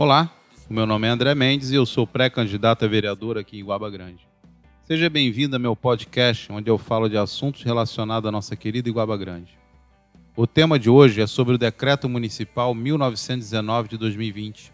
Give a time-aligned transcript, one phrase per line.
[0.00, 0.32] Olá,
[0.70, 3.90] o meu nome é André Mendes e eu sou pré-candidato a vereador aqui em Guaba
[3.90, 4.28] Grande.
[4.84, 9.16] Seja bem-vindo ao meu podcast, onde eu falo de assuntos relacionados à nossa querida Iguaba
[9.16, 9.58] Grande.
[10.36, 14.72] O tema de hoje é sobre o Decreto Municipal 1919 de 2020.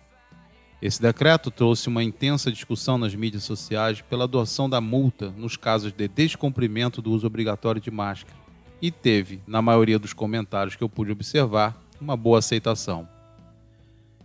[0.82, 5.90] Esse decreto trouxe uma intensa discussão nas mídias sociais pela adoção da multa nos casos
[5.90, 8.36] de descumprimento do uso obrigatório de máscara
[8.82, 13.13] e teve, na maioria dos comentários que eu pude observar, uma boa aceitação.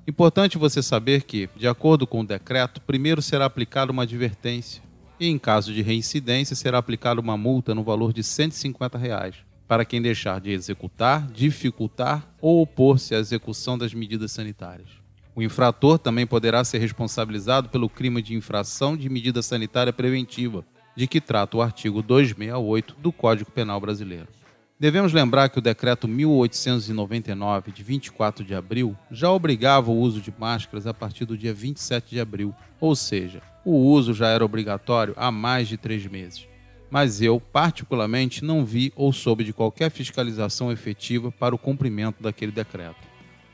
[0.10, 4.82] Importante você saber que, de acordo com o decreto, primeiro será aplicada uma advertência
[5.20, 9.36] e, em caso de reincidência, será aplicada uma multa no valor de 150 reais
[9.68, 14.90] para quem deixar de executar, dificultar ou opor-se à execução das medidas sanitárias.
[15.36, 21.06] O infrator também poderá ser responsabilizado pelo crime de infração de medida sanitária preventiva, de
[21.06, 24.39] que trata o artigo 268 do Código Penal Brasileiro.
[24.82, 30.34] Devemos lembrar que o decreto 1899, de 24 de abril, já obrigava o uso de
[30.40, 35.14] máscaras a partir do dia 27 de abril, ou seja, o uso já era obrigatório
[35.18, 36.48] há mais de três meses.
[36.90, 42.54] Mas eu, particularmente, não vi ou soube de qualquer fiscalização efetiva para o cumprimento daquele
[42.54, 43.06] decreto.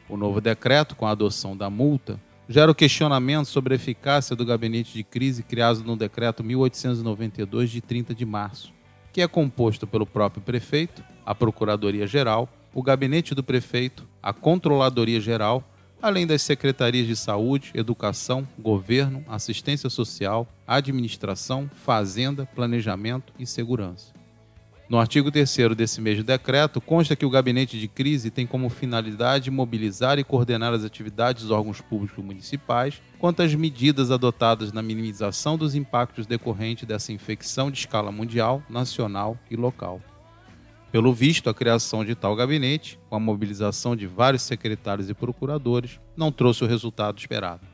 [0.08, 4.46] O novo decreto, com a adoção da multa, gera o questionamento sobre a eficácia do
[4.46, 8.72] gabinete de crise criado no decreto 1892 de 30 de março,
[9.12, 15.64] que é composto pelo próprio prefeito, a Procuradoria-Geral, o gabinete do prefeito, a Controladoria Geral,
[16.02, 24.14] além das secretarias de Saúde, Educação, Governo, Assistência Social, Administração, Fazenda, Planejamento e Segurança.
[24.88, 29.50] No artigo 3 desse mesmo decreto, consta que o gabinete de crise tem como finalidade
[29.50, 35.58] mobilizar e coordenar as atividades dos órgãos públicos municipais quanto às medidas adotadas na minimização
[35.58, 40.00] dos impactos decorrentes dessa infecção de escala mundial, nacional e local.
[40.96, 46.00] Pelo visto, a criação de tal gabinete, com a mobilização de vários secretários e procuradores,
[46.16, 47.68] não trouxe o resultado esperado.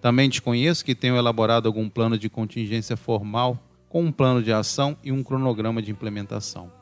[0.00, 4.96] Também desconheço que tenham elaborado algum plano de contingência formal com um plano de ação
[5.04, 6.72] e um cronograma de implementação.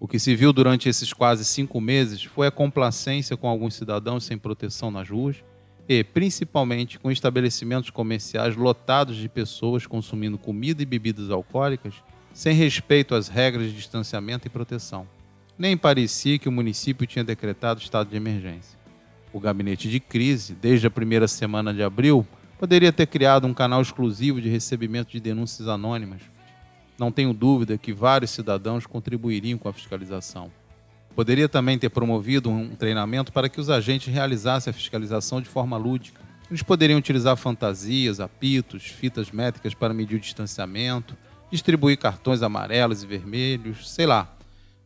[0.00, 4.24] O que se viu durante esses quase cinco meses foi a complacência com alguns cidadãos
[4.24, 5.44] sem proteção nas ruas
[5.86, 11.92] e, principalmente, com estabelecimentos comerciais lotados de pessoas consumindo comida e bebidas alcoólicas
[12.34, 15.06] sem respeito às regras de distanciamento e proteção.
[15.56, 18.78] Nem parecia que o município tinha decretado estado de emergência.
[19.32, 22.26] O gabinete de crise, desde a primeira semana de abril,
[22.58, 26.20] poderia ter criado um canal exclusivo de recebimento de denúncias anônimas,
[26.98, 30.50] não tenho dúvida que vários cidadãos contribuiriam com a fiscalização.
[31.14, 35.76] Poderia também ter promovido um treinamento para que os agentes realizassem a fiscalização de forma
[35.76, 36.20] lúdica.
[36.48, 41.16] Eles poderiam utilizar fantasias, apitos, fitas métricas para medir o distanciamento,
[41.54, 44.28] distribuir cartões amarelos e vermelhos, sei lá.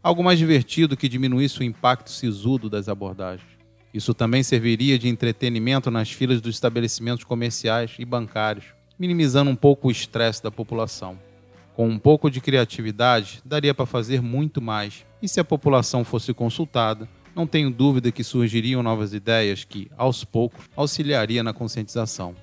[0.02, 3.48] Algo mais divertido que diminuísse o impacto sisudo das abordagens.
[3.92, 8.66] Isso também serviria de entretenimento nas filas dos estabelecimentos comerciais e bancários,
[8.98, 11.18] minimizando um pouco o estresse da população.
[11.74, 15.06] Com um pouco de criatividade, daria para fazer muito mais.
[15.22, 20.22] E se a população fosse consultada, não tenho dúvida que surgiriam novas ideias que, aos
[20.22, 22.34] poucos, auxiliaria na conscientização.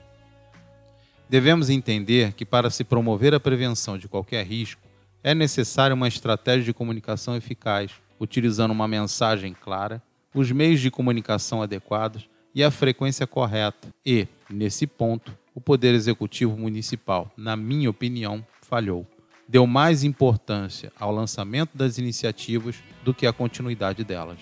[1.29, 4.81] Devemos entender que para se promover a prevenção de qualquer risco,
[5.23, 10.01] é necessária uma estratégia de comunicação eficaz, utilizando uma mensagem clara,
[10.33, 13.89] os meios de comunicação adequados e a frequência correta.
[14.05, 19.07] E, nesse ponto, o Poder Executivo Municipal, na minha opinião, falhou
[19.47, 24.39] deu mais importância ao lançamento das iniciativas do que à continuidade delas.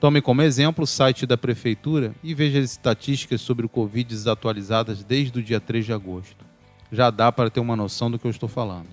[0.00, 5.02] Tome como exemplo o site da Prefeitura e veja as estatísticas sobre o Covid desatualizadas
[5.02, 6.44] desde o dia 3 de agosto.
[6.92, 8.86] Já dá para ter uma noção do que eu estou falando.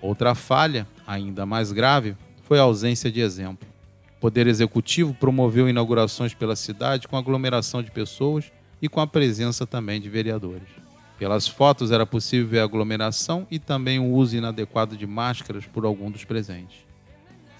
[0.00, 3.66] Outra falha, ainda mais grave, foi a ausência de exemplo.
[4.16, 8.44] O Poder Executivo promoveu inaugurações pela cidade com aglomeração de pessoas
[8.80, 10.68] e com a presença também de vereadores.
[11.18, 15.84] Pelas fotos era possível ver a aglomeração e também o uso inadequado de máscaras por
[15.84, 16.85] algum dos presentes.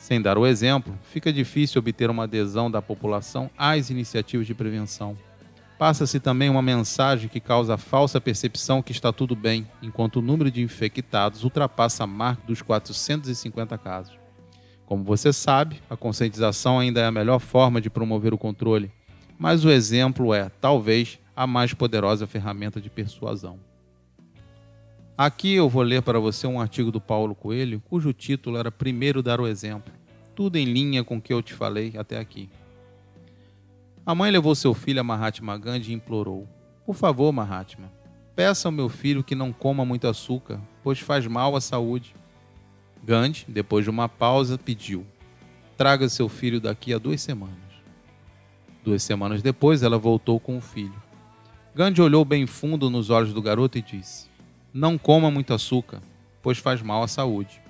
[0.06, 5.18] Sem dar o exemplo, fica difícil obter uma adesão da população às iniciativas de prevenção.
[5.80, 10.22] Passa-se também uma mensagem que causa a falsa percepção que está tudo bem, enquanto o
[10.22, 14.16] número de infectados ultrapassa a marca dos 450 casos.
[14.86, 18.92] Como você sabe, a conscientização ainda é a melhor forma de promover o controle,
[19.36, 23.58] mas o exemplo é, talvez, a mais poderosa ferramenta de persuasão.
[25.18, 29.20] Aqui eu vou ler para você um artigo do Paulo Coelho, cujo título era Primeiro
[29.20, 29.95] dar o exemplo.
[30.36, 32.50] Tudo em linha com o que eu te falei até aqui.
[34.04, 36.46] A mãe levou seu filho a Mahatma Gandhi e implorou:
[36.84, 37.90] Por favor, Mahatma,
[38.36, 42.14] peça ao meu filho que não coma muito açúcar, pois faz mal à saúde.
[43.02, 45.06] Gandhi, depois de uma pausa, pediu:
[45.74, 47.56] Traga seu filho daqui a duas semanas.
[48.84, 51.02] Duas semanas depois, ela voltou com o filho.
[51.74, 54.28] Gandhi olhou bem fundo nos olhos do garoto e disse:
[54.70, 56.02] Não coma muito açúcar,
[56.42, 57.65] pois faz mal à saúde.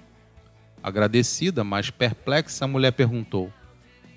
[0.83, 3.53] Agradecida, mas perplexa, a mulher perguntou: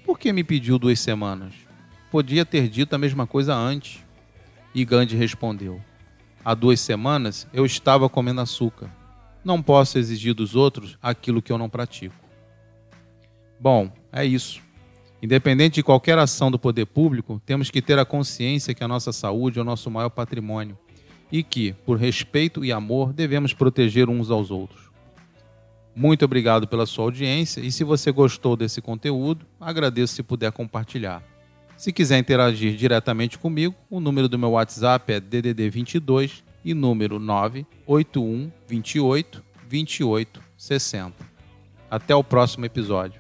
[0.06, 1.54] Por que me pediu duas semanas?
[2.12, 4.04] Podia ter dito a mesma coisa antes.
[4.74, 5.82] E Gandhi respondeu:
[6.44, 8.90] Há duas semanas eu estava comendo açúcar.
[9.44, 12.16] Não posso exigir dos outros aquilo que eu não pratico.
[13.60, 14.62] Bom, é isso.
[15.22, 19.12] Independente de qualquer ação do poder público, temos que ter a consciência que a nossa
[19.12, 20.78] saúde é o nosso maior patrimônio
[21.32, 24.90] e que, por respeito e amor, devemos proteger uns aos outros.
[26.00, 31.22] Muito obrigado pela sua audiência e se você gostou desse conteúdo, agradeço se puder compartilhar.
[31.76, 37.20] Se quiser interagir diretamente comigo, o número do meu WhatsApp é DDD 22 e número
[37.20, 41.16] 981 28 28 60.
[41.92, 43.20] Até o próximo episódio.